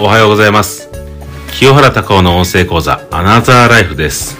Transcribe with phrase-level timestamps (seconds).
[0.00, 0.88] おはようございます。
[1.50, 4.38] 清原隆夫の音声講座、アナザーライフです。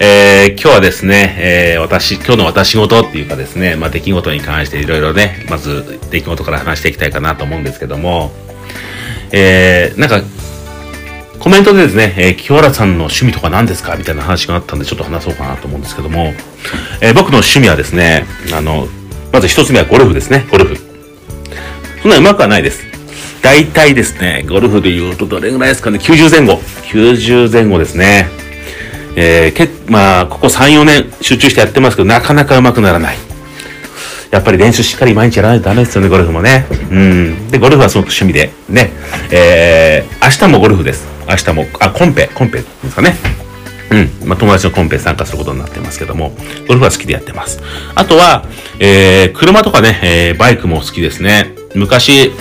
[0.00, 8.32] えー、今日はですね、えー、私、今日の私事っていうかですね、まあ、出来事に関していろいろね、まず出来事から話していきたいかなと思うんですけども、
[9.32, 10.22] えー、なんか、
[11.38, 13.96] コメントでですね、えー、清原さんの趣味とか何ですか？
[13.96, 16.32] みたいな話があったんで、ちょっと話そうかなと思うんですけども、
[17.02, 18.24] えー、僕の趣味はですね、
[18.54, 18.88] あの、
[19.30, 20.76] まず一つ目はゴルフですね、ゴルフ。
[22.00, 22.85] そんな上手くはないです。
[23.46, 26.60] 大体ですね、ゴルフで言うとどれぐらいですかね、90前後。
[26.90, 28.26] 90前後ですね。
[29.14, 33.16] えー、けまあ、ここ3、4年集中してやってますけど、なかなか上手くならない。
[34.32, 36.66] やっぱり練習しっかり毎日やらないとダメですよね、ゴルフもね。
[36.90, 37.48] うん。
[37.48, 38.50] で、ゴルフはすごく趣味で。
[38.68, 38.90] ね。
[39.30, 41.06] えー、明日もゴルフです。
[41.28, 43.14] 明日も、あ、コンペ、コンペですかね。
[43.92, 44.28] うん。
[44.28, 46.36] まあ、友達のコンペ参加することになってますけども、
[46.66, 47.62] ゴルフは好きでやってます。
[47.94, 48.44] あとは、
[48.80, 51.54] えー、車とかね、えー、バイクも好きですね。
[51.76, 52.32] 昔、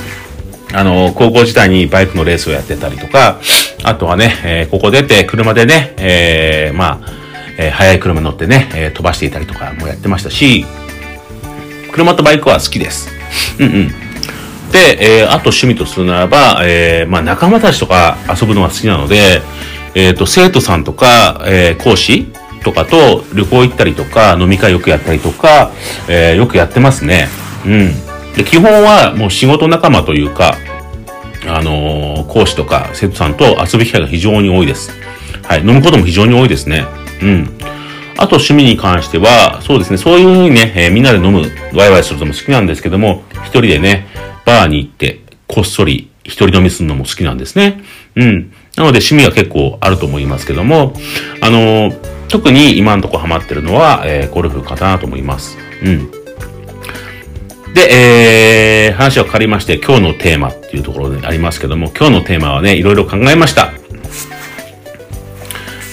[0.76, 3.40] あの、高校時代にバイクのレースをやってたりとか、
[3.84, 7.10] あとはね、えーここ出て車でね、えーまあ、
[7.58, 10.66] えー速い車乗ってね、えー飛ばしていたりとかもやってましたし、
[11.92, 13.10] 車とバイクは好きです。
[13.60, 13.88] うんうん。
[14.72, 19.42] で、えーあと趣味とするならば、えーまあ仲間たちとか遊ぶのが好きなので、
[19.94, 22.28] えっ、と、生徒さんとか、えー講師
[22.64, 25.72] とかと旅行行ったりとか、飲み会よくやったりとか、
[26.10, 27.30] えーよくやってますね。
[27.66, 27.94] うん。
[28.36, 30.58] で、基本はもう仕事仲間というか、
[31.48, 34.92] あのー講師とか生徒さんと遊ぶ機会が非常に多いです。
[35.44, 35.60] はい。
[35.62, 36.86] 飲むことも非常に多いですね。
[37.22, 37.50] うん。
[38.18, 44.08] あと趣味に関しては、そうですね、そういうふうにね、えーみんなで飲む、ワイワイするのも好きなんですけども、一人でね、
[44.46, 47.82] バーに行って、こっそり一人飲みするのも好きなんですね。
[48.16, 48.52] うん。
[48.76, 50.94] なので趣味は結構あると思いますけども、
[51.42, 55.58] あのー特に今のとこハマってるのは、えーゴルフかなと思います。
[55.84, 56.10] うん。
[57.76, 63.74] で、えー、話は変わりまして、今日のテーマっていうところでありますけども、今日のテーマはね、いろいろ考えました。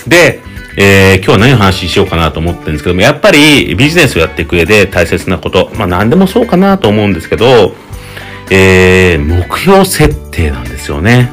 [0.07, 0.39] で、
[0.77, 7.75] えー、今日は何を話ししようかなと思ってるんですけども、やっぱりビジネスをやっていく上で大切なこと、まあ何でもそうかなと思うんですけど、
[8.53, 11.33] えー、目標設定なんですよね。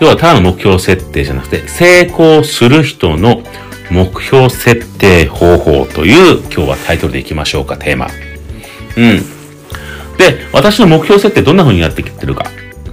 [0.00, 3.44] 要はただの目標設定じゃなくて、成功する人の
[3.90, 8.08] 目標設定方法という今日はタイトルでいきましょうか、テーマ。
[8.96, 9.18] うん。
[10.16, 12.46] で、私の目標設定どんな風にやってきてるか。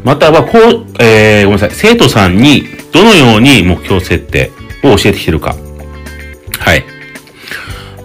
[0.03, 1.71] または、こう、えー、ごめんなさい。
[1.73, 4.51] 生徒さんにどのように目標設定
[4.83, 5.55] を教えてきてるか。
[6.59, 6.83] はい。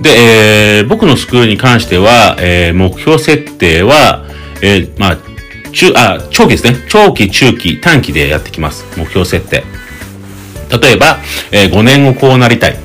[0.01, 0.11] で、
[0.79, 4.27] えー、僕のスクールに関しては、えー、目標設定は、
[4.63, 5.19] えー、まあ、
[5.73, 6.77] 中、あ、長期ですね。
[6.89, 8.85] 長期、中期、短期でやってきます。
[8.97, 9.65] 目標設定。
[10.81, 11.19] 例えば、
[11.53, 12.79] えー5年後こうなりたい。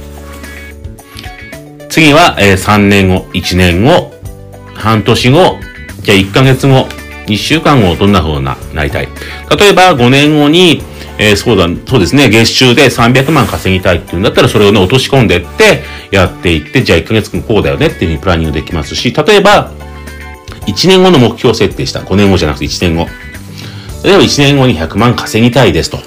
[1.89, 4.13] 次は、えー3年後、1年後、
[4.75, 5.57] 半年後、
[6.01, 6.87] じゃあ1ヶ月後、
[7.27, 9.07] 1週間後、どんな風な、なりたい。
[9.59, 10.83] 例えば、5年後に、
[11.17, 19.71] えーそうだ、そうですね、月収で300万稼ぎたいっていうんだったら、それをね、落とし込んでって、やっていって、じゃあ1ヶ月後こうだよねっていう風にプランニングできますし、例えば、
[20.67, 22.01] 1年後の目標設定した。
[22.01, 23.07] 5年後じゃなくて1年後。
[24.03, 25.99] 例えば1年後に100万稼ぎたいですと。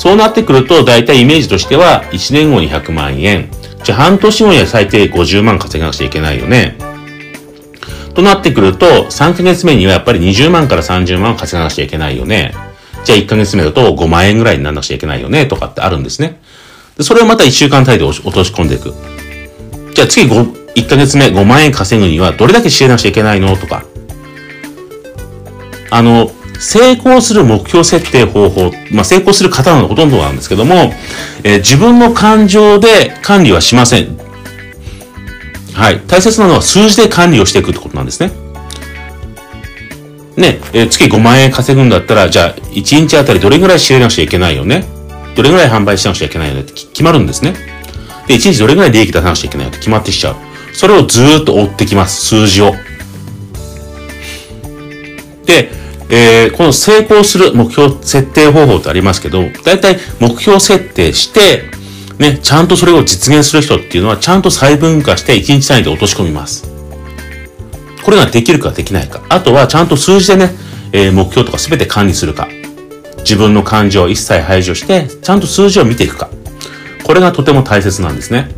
[0.00, 3.50] そうなってくると、大体イメージとしては、1年後に100万円。
[3.84, 6.78] じゃあ半年後には最低50万稼がなくちゃいけないよね。
[8.14, 12.54] となってくると、3ヶ月目にはやっぱり20万から30万稼がなくちゃいけないよね。
[13.04, 16.40] じゃあ1ヶ月目だと5万円ぐらいにならなくちゃいけないよね、とかってあるんですね。
[16.96, 18.94] でそれをまた1週間単位で落とし込んでいく。
[19.94, 23.54] じゃあ次5 1ヶ月目5万円稼ぐにはどれだけ知らなくちゃいけないの？
[23.54, 23.84] とか。
[25.90, 30.92] あの、成功する目標設定方法、まあ、成功する方のほとんどなんですけども、
[31.42, 34.16] えー自分の感情で管理はしません。
[35.72, 36.00] はい。
[36.06, 38.30] 大切なのは数字で管理をしていくってことなんですね。
[40.36, 44.84] ね、えー月5万円稼ぐんだったら、じゃあ、1日あたりどれぐらい仕入れなくちゃいけないよね？
[45.34, 46.60] どれぐらい販売しなくちゃいけないよね？
[46.60, 47.54] って決まるんですね。
[48.26, 50.36] で、1日どれぐらい利益出さなくちゃいけないよって決まってきちゃう。
[50.74, 52.26] それをずーっと追ってきます。
[52.26, 52.74] 数字を。
[55.46, 55.79] で、
[56.10, 61.64] えーこの成功する目標設定方法ってありますけど、だいたい目標設定して、
[62.18, 66.68] ね、ちゃんとそれを実現する人っていうのは、ちゃんと細分化して1日単位で落とし込みます。
[68.04, 69.22] これができるかできないか。
[69.28, 70.50] あとは、ちゃんと数字でね、
[70.92, 72.48] えー目標とか全て管理するか。
[73.18, 76.30] 自分の感情を一切排除して、ちゃんと数字を見ていくか。
[77.04, 78.48] これがとても大切なんですね。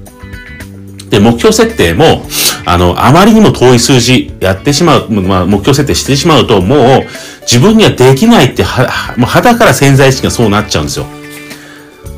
[1.10, 2.26] で、目標設定も、
[2.64, 7.06] あの、あまりにも遠い数字やってしまう、まあ、目標設定してしまうと、もう、
[7.42, 11.06] 自分にはできないっては、はもう肌から潜在意識がそうなっちゃうんですよ。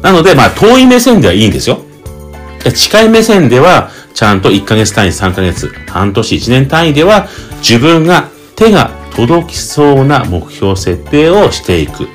[0.03, 1.81] なので、まあ、遠い目線ではいいんですよ。
[2.75, 7.29] 近い目線では、ちゃんと1ヶ月単位、3ヶ月、半年、1年単位では、
[7.59, 12.09] 自分が手が届きそうな目標設定をしていく。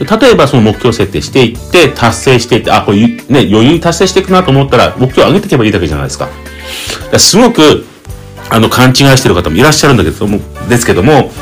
[0.00, 6.28] 例えばその目標設定していって、達成していって、あ、これね、余裕に達成していくなと思ったら、目標を上げていけばいいだけじゃないですか。
[7.10, 7.84] かすごく、
[8.50, 11.32] あの、勘違いしてる方もいらっしゃるんだけども、ですけども、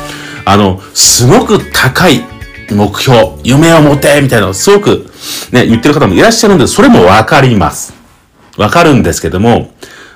[0.45, 2.23] あの、すごく高い
[2.71, 5.09] 目標、夢を持てみたいなのをすごく
[5.51, 7.93] ね、言ってる方もいらっしゃるんで、それもわかります。
[8.57, 9.73] わかるんですけども、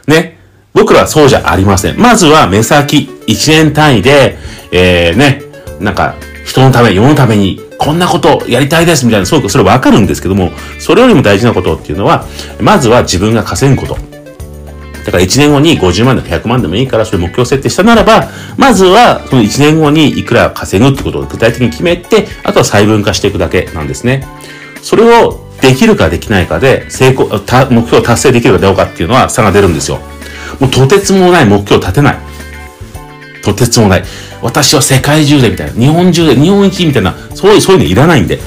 [0.07, 0.37] ね、
[0.73, 1.99] 僕らはそうじゃありません。
[1.99, 4.37] まずは目先、1年単位で、
[4.71, 5.43] えー、ね、
[5.79, 6.15] なんか、
[6.45, 12.25] 人のため、世のために、こんなことやりたいですみたいな、そう、それわかるんですけども、それよりも大事なことっていうのは、
[12.59, 14.16] まずは自分が稼ぐこと。
[15.07, 18.27] だから1年後に50万でも100万でもいいから、それ目標設定したならば、
[18.57, 24.27] まずはその1年後にいくら稼ぐってことを具体的に決めて、あとは細分化していくだけなんですね。
[24.81, 29.99] それをできるかできないかで、成功、目標を達成できるかどうかっていうのは差が出るんですよ。
[30.59, 32.17] もうとてつもない目標を立てない。
[33.43, 34.03] とてつもない。
[34.41, 35.73] 私は世界中でみたいな。
[35.73, 37.15] 日本中で、日本一みたいな。
[37.33, 38.39] そういう、そういうのいらないんで。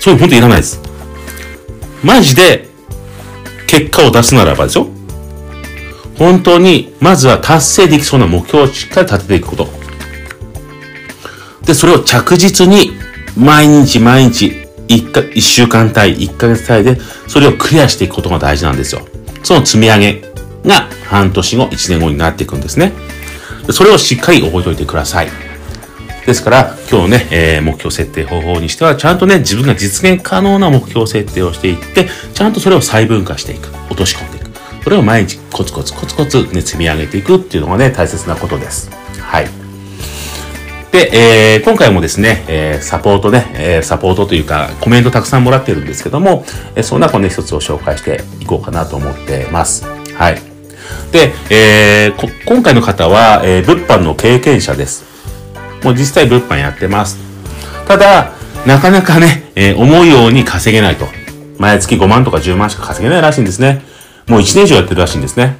[0.00, 0.80] そういうの本当いらないです。
[2.02, 2.68] マジで、
[3.68, 4.88] 結果を出すならばでしょ
[6.18, 9.68] 本当に、まずは達成できそうな目標をしっかり立てていくこと。
[11.64, 12.92] で、それを着実に、
[13.36, 19.06] 毎日毎日、一か、一週間単位、一ヶ月単位で、それをクリアしていくことが大事なんですよ。
[19.42, 20.22] その積み上げ
[20.64, 22.92] が半年後、一年後になっていくんですね。
[23.70, 25.28] それをしっかり覚えておいてください。
[26.26, 33.68] ですから、今日ね、えー、目標設定方法にしては、ちゃんとね、自分が実現可能な目標設定をしていって、ちゃんとそれを細分化していく。
[33.88, 34.31] 落とし込んでいく。
[34.84, 38.90] それを毎日コツコツコツコツね、積み上げていくっていうのがね、大切なことです。
[39.20, 39.46] はい。
[40.90, 46.44] で、えー、今回もですね、えー、サポートね、えー、サポートというか、コメントたくさんもらってるんですけども、
[46.74, 49.86] えー、その中の一つを紹介していこうかなと思ってます。
[50.14, 50.34] はい。
[51.12, 55.04] で、えー、今回の方は、えー、物販の経験者です。
[55.82, 57.18] もう実際物販やってます。
[57.88, 58.32] ただ、
[58.66, 61.06] なかなかね、えー、思うように稼げないと。
[61.58, 63.91] 毎月5万とか10万しか稼げないらしいんですね。
[64.28, 65.56] もう1年以上やってるらしいんですね。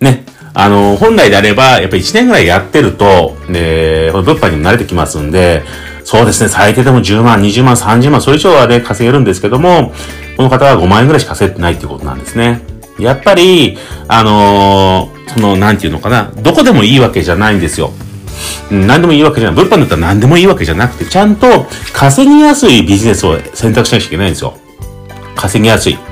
[0.00, 0.24] ね。
[0.54, 5.62] あの、本来であれば、やっぱり1年ぐらいやってると、で、物販にも慣れてきますんで、
[6.04, 9.92] そうですね、最低でも10万、20万、30万、それ以上はね、稼げるんですけども、
[10.36, 12.60] この方は5万円ぐらいしか稼いでないっていうことなんですね。
[12.98, 13.76] やっぱり、
[14.08, 17.92] あのー、その、なんていうのかな、どこでもいいわけじゃないんですよ。
[18.70, 19.64] うん、何でもいいわけじゃない。
[19.64, 24.56] 物販だったら何でもいいわけじゃなくて、ちゃんと稼ぎやすいビジネスを選択しなきゃいけないんですよ。
[25.36, 26.07] 稼ぎやすい。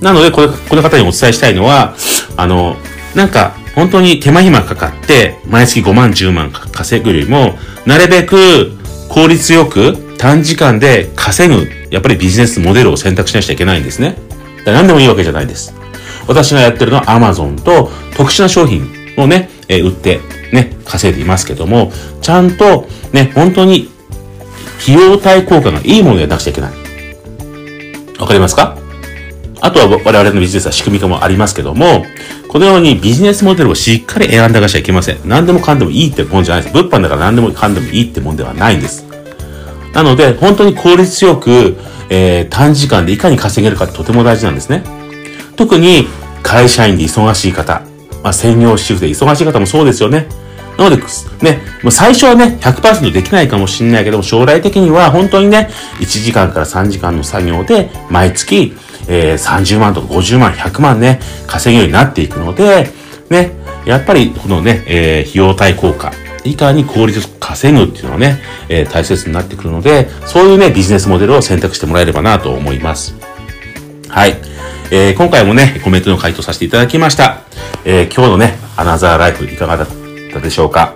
[0.00, 1.94] なので、これ、この方にお伝えしたいのは、
[2.36, 2.76] あの、
[3.14, 8.72] なんか、本当に手間暇かかって、毎月5万、10万稼ぐよりも、なるべく
[9.08, 14.16] 効率よく短時間で稼ぐ、やっぱりビジネスモデルを選択しなきゃいけないんですね。
[14.64, 15.74] 何でもいいわけじゃないです。
[16.26, 20.20] 私がやってるのは Amazon と特殊な商品をね、えー、売って、
[20.52, 23.88] ね、稼いでいますけども、ちゃんとね、本当に
[24.82, 26.70] 費用対効果がいいものでなくちゃいけない。
[28.18, 28.76] わかりますか？
[29.60, 32.04] あとは我々のビジネスは仕組み化もありますけども、
[32.48, 35.20] このようにビジネスモデルをしっかり選んでいかなきゃいけません。
[35.24, 36.74] 何でもかんでもいいってもんじゃないです。
[36.74, 39.04] 物販だから何でもかんでもいいってもんではないんです。
[39.92, 41.76] なので、本当に効率よく、
[42.08, 44.82] えー、短時間でいかに稼げるかってとても大事なんですね。
[45.56, 46.06] 特に
[46.42, 47.82] 会社員で忙しい方、
[48.22, 50.26] まあ、専業主婦で忙しい方もそうですよね。
[50.78, 51.02] なので、
[51.42, 55.68] ね、もう最初はね、100%できないかもしれないけども、将来的には本当にね、
[56.00, 58.74] 1時間から3時間の作業で、毎月、
[59.12, 62.88] えー、30万とか50万、100万ね、稼げるようになっていくので、
[63.28, 63.50] ね、
[63.84, 66.12] やっぱり、このね、えー、費用対効果、
[66.44, 68.38] いかに効率よく稼ぐっていうのはね、
[68.68, 73.14] えー、大切になってくるので、そういうね、ビジネスモデルを選択してもらえればなと思います。
[74.08, 74.36] はい。
[74.92, 77.42] えー、今回もね、コメントの回答させていただきました。
[77.84, 79.88] えー、今日のね、アナザーライフいかがだっ
[80.32, 80.94] たでしょうか。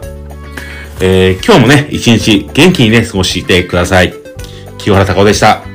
[1.01, 4.15] えー、今日もね、一日元気にね、過ごしてください。
[4.79, 5.74] 清原隆夫でした。